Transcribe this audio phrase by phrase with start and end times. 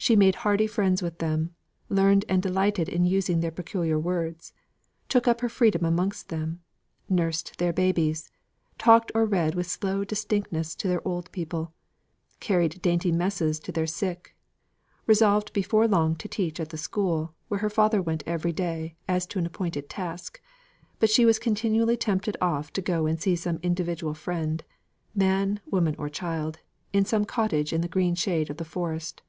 [0.00, 1.54] She made hearty friends with them;
[1.90, 4.54] learned and delighted in using their peculiar words;
[5.08, 6.62] took up her freedom amongst them;
[7.10, 8.30] nursed their babies;
[8.78, 11.74] talked or read with slow distinctness to their old people;
[12.40, 14.34] carried dainty messes to their sick;
[15.06, 18.96] resolved before long to teach at the school where her father went regularly every day
[19.08, 20.40] as to an appointed task,
[21.00, 24.64] but she was continually tempted off to go and see some individual friend
[25.14, 26.60] man, woman, or child
[26.94, 29.22] in some cottage in the green shade of the forest.